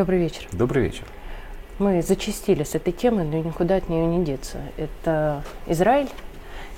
[0.00, 0.48] Добрый вечер.
[0.52, 1.04] Добрый вечер.
[1.78, 4.56] Мы зачастили с этой темы, но никуда от нее не деться.
[4.78, 6.08] Это Израиль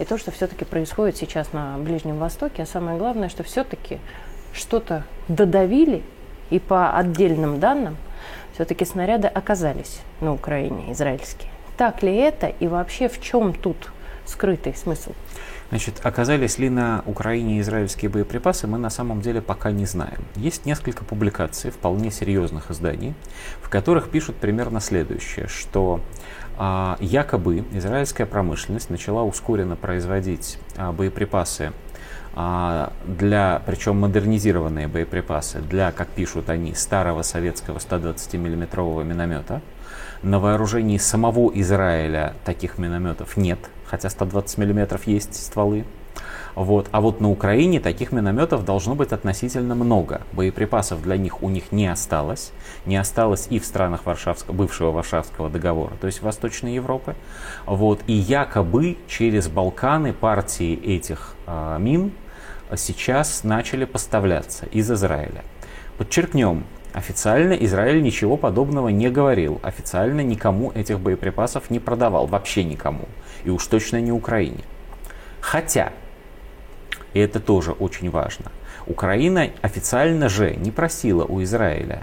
[0.00, 2.64] и то, что все-таки происходит сейчас на Ближнем Востоке.
[2.64, 4.00] А самое главное, что все-таки
[4.52, 6.02] что-то додавили,
[6.50, 7.96] и по отдельным данным
[8.54, 11.48] все-таки снаряды оказались на Украине, израильские.
[11.76, 13.92] Так ли это и вообще в чем тут
[14.26, 15.12] скрытый смысл?
[15.72, 20.18] Значит, оказались ли на Украине израильские боеприпасы, мы на самом деле пока не знаем.
[20.36, 23.14] Есть несколько публикаций, вполне серьезных изданий,
[23.62, 26.02] в которых пишут примерно следующее, что
[26.58, 31.72] а, якобы израильская промышленность начала ускоренно производить а, боеприпасы
[32.34, 39.62] а, для, причем модернизированные боеприпасы, для, как пишут они, старого советского 120 миллиметрового миномета.
[40.22, 43.58] На вооружении самого Израиля таких минометов нет,
[43.92, 45.84] хотя 120 миллиметров есть стволы.
[46.54, 46.88] Вот.
[46.92, 50.22] А вот на Украине таких минометов должно быть относительно много.
[50.32, 52.52] Боеприпасов для них у них не осталось.
[52.86, 57.16] Не осталось и в странах Варшавского, бывшего Варшавского договора, то есть Восточной Европы.
[57.66, 58.00] Вот.
[58.06, 62.12] И якобы через Балканы партии этих э, мин
[62.76, 65.44] сейчас начали поставляться из Израиля.
[65.98, 69.60] Подчеркнем, Официально Израиль ничего подобного не говорил.
[69.62, 72.26] Официально никому этих боеприпасов не продавал.
[72.26, 73.06] Вообще никому.
[73.44, 74.64] И уж точно не Украине.
[75.40, 75.92] Хотя,
[77.14, 78.52] и это тоже очень важно,
[78.86, 82.02] Украина официально же не просила у Израиля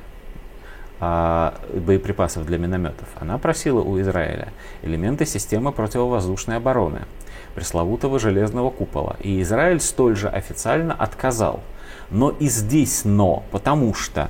[1.00, 3.08] а, боеприпасов для минометов.
[3.20, 4.50] Она просила у Израиля
[4.82, 7.02] элементы системы противовоздушной обороны,
[7.54, 9.18] пресловутого железного купола.
[9.22, 11.62] И Израиль столь же официально отказал.
[12.10, 14.30] Но и здесь но, потому что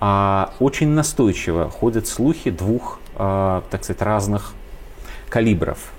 [0.00, 4.52] а, очень настойчиво ходят слухи двух, а, так сказать, разных
[5.28, 5.92] калибров.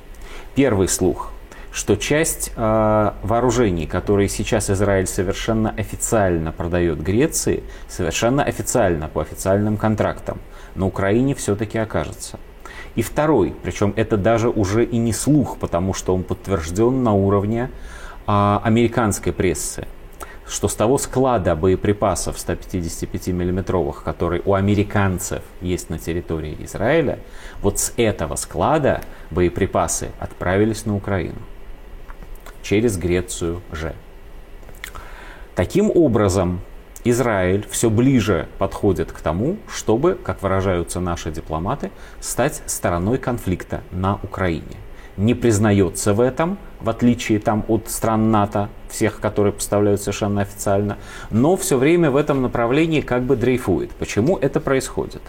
[0.56, 1.32] Первый слух,
[1.72, 9.78] что часть а, вооружений, которые сейчас Израиль совершенно официально продает Греции, совершенно официально, по официальным
[9.78, 10.40] контрактам,
[10.76, 12.40] на Украине все-таки окажется.
[12.96, 17.70] И второй, причем это даже уже и не слух, потому что он подтвержден на уровне
[18.26, 19.88] а, американской прессы
[20.50, 27.20] что с того склада боеприпасов 155-миллиметровых, который у американцев есть на территории Израиля,
[27.62, 31.38] вот с этого склада боеприпасы отправились на Украину
[32.64, 33.94] через Грецию же.
[35.56, 36.62] Таким образом,
[37.04, 44.16] Израиль все ближе подходит к тому, чтобы, как выражаются наши дипломаты, стать стороной конфликта на
[44.24, 44.78] Украине
[45.20, 50.98] не признается в этом, в отличие там, от стран НАТО, всех, которые поставляют совершенно официально,
[51.30, 53.92] но все время в этом направлении как бы дрейфует.
[53.92, 55.22] Почему это происходит?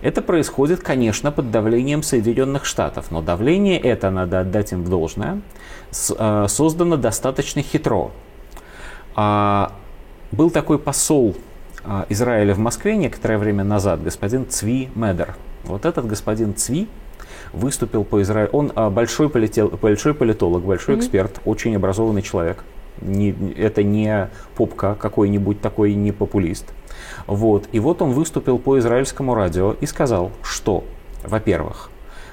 [0.00, 5.42] Это происходит, конечно, под давлением Соединенных Штатов, но давление это, надо отдать им должное,
[6.18, 8.10] э, создано достаточно хитро.
[9.14, 9.72] А,
[10.32, 11.36] был такой посол
[11.84, 15.36] а, Израиля в Москве некоторое время назад, господин Цви Медер.
[15.64, 16.88] Вот этот господин Цви
[17.52, 18.50] выступил по Израилю.
[18.52, 20.98] Он а, большой, полетел, большой политолог, большой mm-hmm.
[20.98, 22.64] эксперт, очень образованный человек.
[23.00, 26.66] Не, это не попка какой-нибудь такой, не популист.
[27.26, 27.68] Вот.
[27.72, 30.84] И вот он выступил по израильскому радио и сказал, что,
[31.24, 31.90] во-первых,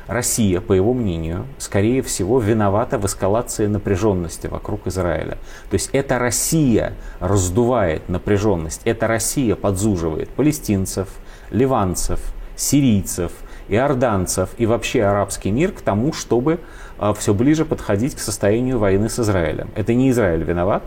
[0.08, 5.38] Россия, по его мнению, скорее всего, виновата в эскалации напряженности вокруг Израиля.
[5.70, 11.10] То есть это Россия раздувает напряженность, это Россия подзуживает палестинцев,
[11.52, 12.20] ливанцев,
[12.56, 13.32] сирийцев–
[13.70, 16.60] иорданцев и вообще арабский мир к тому, чтобы
[16.98, 19.70] а, все ближе подходить к состоянию войны с Израилем.
[19.76, 20.84] Это не Израиль виноват,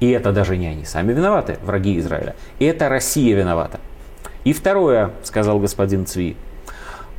[0.00, 2.36] и это даже не они сами виноваты, враги Израиля.
[2.58, 3.80] И это Россия виновата.
[4.44, 6.36] И второе, сказал господин Цви,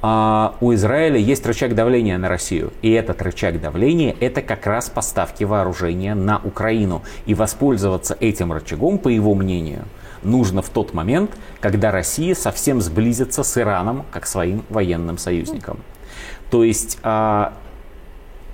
[0.01, 2.71] а, у Израиля есть рычаг давления на Россию.
[2.81, 7.01] И этот рычаг давления– это как раз поставки вооружения на Украину.
[7.25, 9.85] И воспользоваться этим рычагом, по его мнению–
[10.23, 15.79] нужно в тот момент, когда Россия совсем сблизится с Ираном как своим военным союзником.
[16.49, 17.53] То есть а,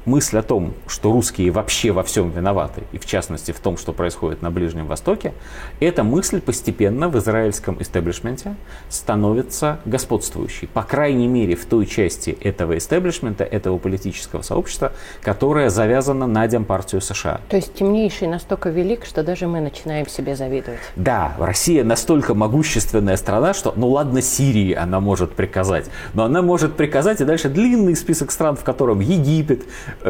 [0.05, 3.93] мысль о том, что русские вообще во всем виноваты, и в частности в том, что
[3.93, 5.33] происходит на Ближнем Востоке,
[5.79, 8.55] эта мысль постепенно в израильском истеблишменте
[8.89, 10.67] становится господствующей.
[10.67, 14.91] По крайней мере, в той части этого истеблишмента, этого политического сообщества,
[15.21, 17.41] которая завязана на демпартию США.
[17.49, 20.79] То есть темнейший настолько велик, что даже мы начинаем себе завидовать.
[20.95, 26.75] Да, Россия настолько могущественная страна, что, ну ладно, Сирии она может приказать, но она может
[26.75, 29.63] приказать и дальше длинный список стран, в котором Египет,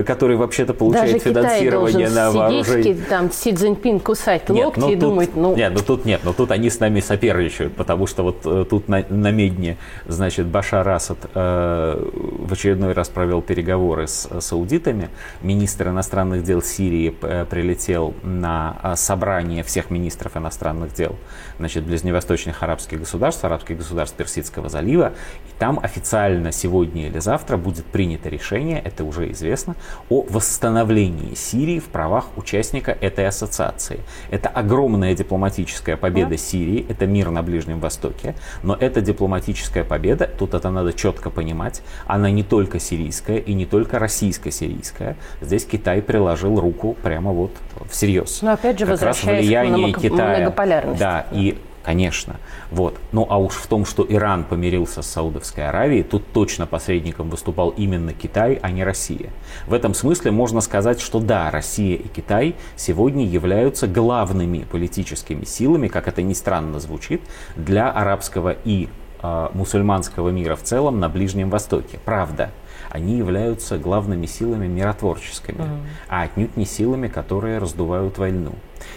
[0.05, 2.95] который вообще-то получает Даже финансирование на вооружение.
[3.09, 5.55] там Си Цзиньпин кусать локти нет, ну, и тут, думать, ну...
[5.55, 8.87] Нет, ну тут нет, но тут они с нами соперничают, потому что вот э, тут
[8.87, 9.77] на, на Медне,
[10.07, 12.09] значит, Башар Асад э,
[12.39, 15.09] в очередной раз провел переговоры с саудитами.
[15.41, 21.15] Министр иностранных дел Сирии э, прилетел на э, собрание всех министров иностранных дел,
[21.59, 25.13] значит, ближневосточных арабских государств, арабских государств Персидского залива,
[25.47, 29.72] и там официально сегодня или завтра будет принято решение, это уже известно,
[30.09, 33.99] о восстановлении Сирии в правах участника этой ассоциации.
[34.31, 36.37] Это огромная дипломатическая победа да.
[36.37, 41.81] Сирии, это мир на Ближнем Востоке, но эта дипломатическая победа, тут это надо четко понимать,
[42.05, 45.15] она не только сирийская и не только российско-сирийская.
[45.41, 47.51] Здесь Китай приложил руку прямо вот
[47.89, 48.41] всерьез.
[48.41, 50.53] Но опять же, как раз влияние Китая.
[50.97, 52.37] Да, и Конечно.
[52.71, 52.97] Вот.
[53.11, 57.69] Ну а уж в том, что Иран помирился с Саудовской Аравией, тут точно посредником выступал
[57.71, 59.31] именно Китай, а не Россия.
[59.67, 65.89] В этом смысле можно сказать, что да, Россия и Китай сегодня являются главными политическими силами,
[65.89, 67.21] как это ни странно звучит,
[67.57, 68.87] для арабского и
[69.21, 71.99] э, мусульманского мира в целом на Ближнем Востоке.
[72.05, 72.51] Правда
[72.93, 78.53] они являются главными силами миротворческими, mm а отнюдь не силами, которые раздувают войну.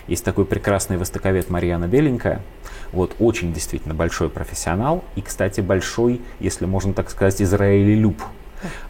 [0.06, 2.42] Есть такой прекрасный востоковед Марьяна Беленькая,
[2.92, 8.20] вот, очень действительно большой профессионал и, кстати, большой, если можно так сказать, израилелюб.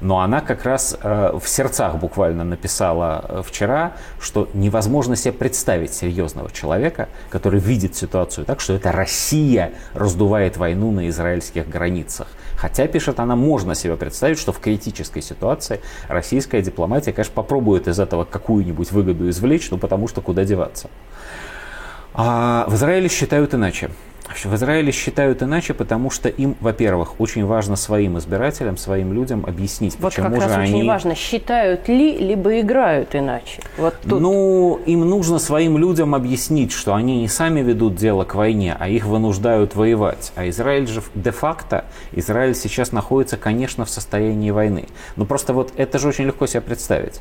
[0.00, 5.94] Но она как раз э, в сердцах буквально написала э, вчера, что невозможно себе представить
[5.94, 12.28] серьезного человека, который видит ситуацию так, что это Россия раздувает войну на израильских границах.
[12.56, 18.00] Хотя, пишет она, можно себе представить, что в критической ситуации российская дипломатия, конечно, попробует из
[18.00, 20.88] этого какую-нибудь выгоду извлечь, ну потому что куда деваться.
[22.14, 23.90] А в Израиле считают иначе.
[24.44, 29.96] В Израиле считают иначе, потому что им, во-первых, очень важно своим избирателям, своим людям объяснить,
[29.98, 30.74] вот почему как же раз они...
[30.74, 33.60] очень важно, считают ли, либо играют иначе.
[33.78, 34.20] Вот тут...
[34.20, 38.88] Ну, им нужно своим людям объяснить, что они не сами ведут дело к войне, а
[38.88, 40.32] их вынуждают воевать.
[40.36, 44.86] А Израиль же де-факто, Израиль сейчас находится, конечно, в состоянии войны.
[45.16, 47.20] Но просто вот это же очень легко себе представить.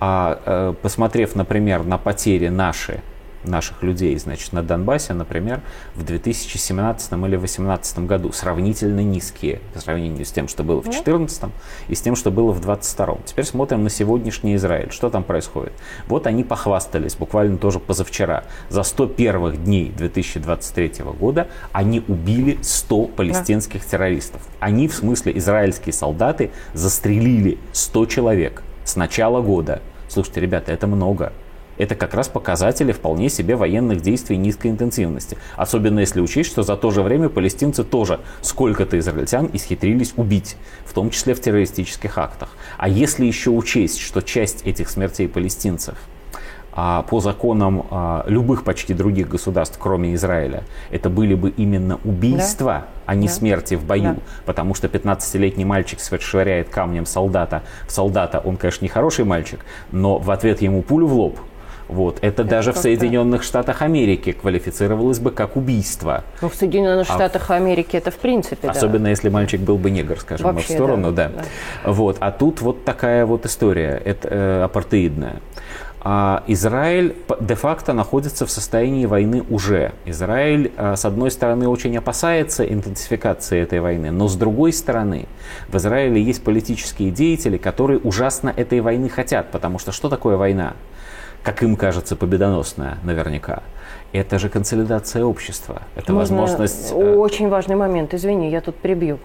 [0.00, 3.00] А э, посмотрев, например, на потери наши
[3.46, 5.60] наших людей, значит, на Донбассе, например,
[5.94, 11.44] в 2017 или 2018 году сравнительно низкие по сравнению с тем, что было в 2014
[11.88, 13.18] и с тем, что было в 2022.
[13.26, 14.90] Теперь смотрим на сегодняшний Израиль.
[14.90, 15.72] Что там происходит?
[16.08, 18.44] Вот они похвастались буквально тоже позавчера.
[18.68, 23.88] За 100 первых дней 2023 года они убили 100 палестинских да.
[23.90, 24.42] террористов.
[24.60, 29.82] Они, в смысле израильские солдаты, застрелили 100 человек с начала года.
[30.08, 31.32] Слушайте, ребята, это много
[31.78, 35.36] это как раз показатели вполне себе военных действий низкой интенсивности.
[35.56, 40.92] Особенно если учесть, что за то же время палестинцы тоже сколько-то израильтян исхитрились убить, в
[40.92, 42.50] том числе в террористических актах.
[42.78, 45.96] А если еще учесть, что часть этих смертей палестинцев
[46.72, 52.72] а, по законам а, любых почти других государств, кроме Израиля, это были бы именно убийства,
[52.72, 52.86] да?
[53.06, 53.32] а не да.
[53.32, 54.14] смерти в бою.
[54.14, 54.16] Да.
[54.44, 57.62] Потому что 15-летний мальчик швыряет камнем солдата.
[57.88, 61.38] Солдата, он, конечно, не хороший мальчик, но в ответ ему пулю в лоб–
[61.88, 62.18] вот.
[62.18, 66.24] Это, это даже в Соединенных Штатах Америки квалифицировалось бы как убийство.
[66.42, 69.10] Ну, в Соединенных а Штатах Америки это в принципе, Особенно да.
[69.10, 71.28] если мальчик был бы негр, скажем, Вообще, в сторону, да.
[71.28, 71.44] да.
[71.84, 71.92] да.
[71.92, 72.16] Вот.
[72.20, 75.40] А тут вот такая вот история, это э, апартеидная.
[76.08, 79.92] А Израиль де-факто находится в состоянии войны уже.
[80.04, 85.26] Израиль, э, с одной стороны, очень опасается интенсификации этой войны, но с другой стороны,
[85.66, 90.74] в Израиле есть политические деятели, которые ужасно этой войны хотят, потому что что такое война?
[91.46, 93.62] Как им кажется, победоносная наверняка.
[94.12, 95.82] Это же консолидация общества.
[95.94, 96.90] Это Можно возможность...
[96.90, 99.20] Э, очень важный момент, извини, я тут прибью.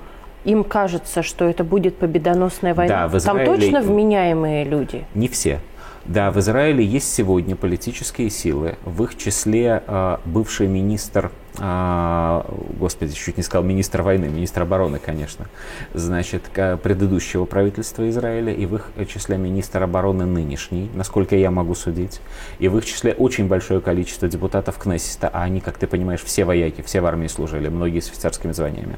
[0.46, 2.96] Им кажется, что это будет победоносная война.
[2.96, 3.46] Да, в Израиле...
[3.46, 5.04] Там точно вменяемые люди?
[5.16, 5.62] Не все.
[6.06, 13.38] Да, в Израиле есть сегодня политические силы, в их числе э, бывший министр господи, чуть
[13.38, 15.48] не сказал министр войны, министр обороны, конечно,
[15.94, 16.44] значит,
[16.82, 22.22] предыдущего правительства Израиля, и в их числе министр обороны нынешний, насколько я могу судить,
[22.60, 26.46] и в их числе очень большое количество депутатов Кнессета, а они, как ты понимаешь, все
[26.46, 28.96] вояки, все в армии служили, многие с офицерскими званиями,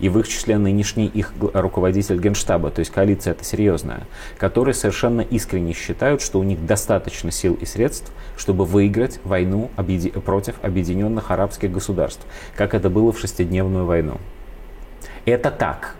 [0.00, 4.02] и в их числе нынешний их руководитель генштаба, то есть коалиция это серьезная,
[4.38, 9.70] которые совершенно искренне считают, что у них достаточно сил и средств, чтобы выиграть войну
[10.24, 14.18] против объединенных арабских государств государств, как это было в шестидневную войну.
[15.24, 15.94] Это так.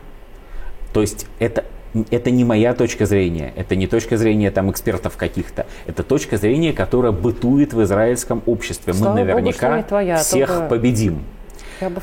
[0.92, 1.64] То есть это
[2.10, 6.72] это не моя точка зрения, это не точка зрения там экспертов каких-то, это точка зрения,
[6.72, 8.94] которая бытует в израильском обществе.
[8.94, 10.68] Слава Мы наверняка Богу, твоя, а всех только...
[10.68, 11.22] победим.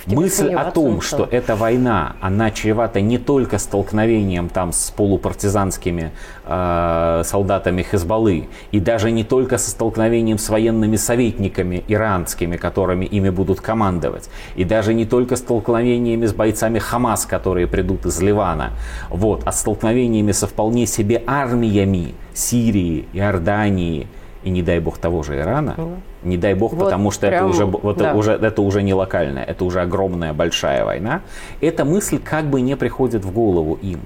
[0.08, 6.12] Мысль о том, что эта война, она чревата не только столкновением там с полупартизанскими
[6.46, 13.30] э, солдатами Хезбаллы, и даже не только со столкновением с военными советниками иранскими, которыми ими
[13.30, 18.72] будут командовать, и даже не только столкновениями с бойцами Хамас, которые придут из Ливана,
[19.10, 24.08] вот, а столкновениями со вполне себе армиями Сирии, Иордании,
[24.44, 25.98] и не дай бог того же Ирана, mm.
[26.24, 28.14] не дай бог, вот потому что прям, это уже, вот да.
[28.14, 31.22] уже, это уже не локальная, это уже огромная большая война,
[31.62, 34.02] эта мысль как бы не приходит в голову им.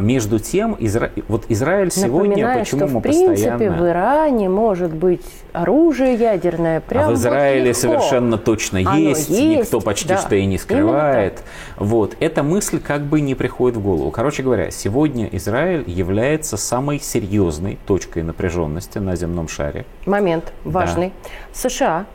[0.00, 1.10] А между тем, Изра...
[1.28, 3.76] вот Израиль сегодня, Напоминаю, почему что, мы в принципе, постоянно...
[3.76, 9.28] в Иране может быть оружие ядерное прямо А в Израиле вот совершенно точно Оно есть,
[9.28, 10.16] есть, никто почти да.
[10.16, 11.42] что и не скрывает.
[11.76, 14.10] Вот, эта мысль как бы не приходит в голову.
[14.10, 19.84] Короче говоря, сегодня Израиль является самой серьезной точкой напряженности на земном шаре.
[20.06, 21.12] Момент важный.
[21.22, 21.30] Да.
[21.52, 22.06] США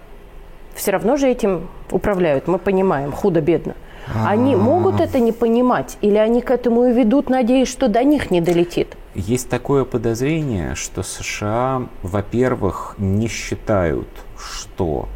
[0.73, 3.75] все равно же этим управляют, мы понимаем, худо-бедно.
[4.13, 8.31] Они могут это не понимать или они к этому и ведут, надеясь, что до них
[8.31, 8.95] не долетит?
[9.15, 14.07] Есть такое подозрение, что США, во-первых, не считают,
[14.37, 15.07] что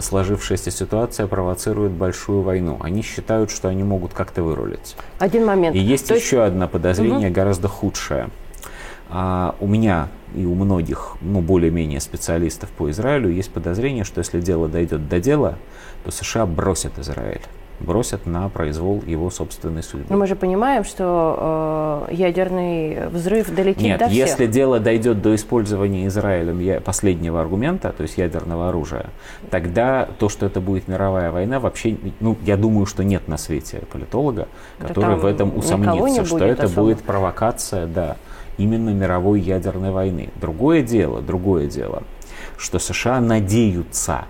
[0.00, 2.78] сложившаяся ситуация провоцирует большую войну.
[2.80, 4.96] Они считают, что они могут как-то вырулить.
[5.18, 5.76] Один момент.
[5.76, 6.48] И есть То еще есть...
[6.48, 7.34] одно подозрение, угу.
[7.34, 8.30] гораздо худшее.
[9.08, 14.40] А, у меня и у многих, ну, более-менее специалистов по Израилю есть подозрение, что если
[14.40, 15.56] дело дойдет до дела,
[16.04, 17.42] то США бросят Израиль
[17.80, 20.06] бросят на произвол его собственной судьбы.
[20.08, 24.26] Но мы же понимаем, что э, ядерный взрыв долетит Нет, до всех.
[24.26, 29.06] если дело дойдет до использования Израилем последнего аргумента, то есть ядерного оружия,
[29.50, 33.82] тогда то, что это будет мировая война, вообще, ну, я думаю, что нет на свете
[33.90, 36.82] политолога, который да в этом усомнится, что это особо.
[36.82, 38.16] будет провокация, да,
[38.58, 40.30] именно мировой ядерной войны.
[40.40, 42.02] Другое дело, другое дело,
[42.56, 44.24] что США надеются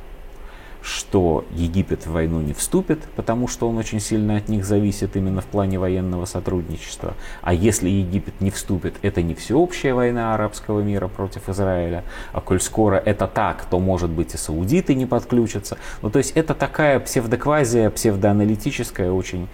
[0.86, 5.40] что Египет в войну не вступит, потому что он очень сильно от них зависит именно
[5.40, 7.14] в плане военного сотрудничества.
[7.42, 12.04] А если Египет не вступит, это не всеобщая война арабского мира против Израиля.
[12.32, 15.76] А коль скоро это так, то, может быть, и саудиты не подключатся.
[16.02, 19.48] Ну, то есть это такая псевдоквазия, псевдоаналитическая, очень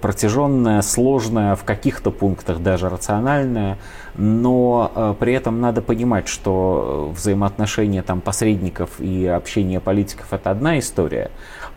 [0.00, 3.78] протяженная, сложная, в каких-то пунктах даже рациональная.
[4.16, 10.78] Но э, при этом надо понимать, что взаимоотношения там, посредников и общение политиков это одна
[10.78, 11.30] история,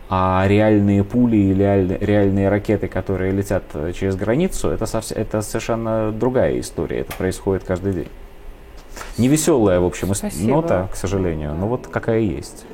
[0.08, 5.40] а реальные пули и реальные, реальные ракеты, которые летят э, через границу, это, совсем, это
[5.42, 7.00] совершенно другая история.
[7.00, 8.08] Это происходит каждый день.
[9.18, 10.50] Невеселая, в общем, Спасибо.
[10.50, 12.66] нота, к сожалению, но вот какая есть.